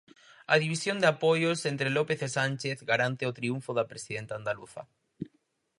[0.53, 4.81] A división de apoios entre López e Sánchez garante o triunfo da presidenta andaluza.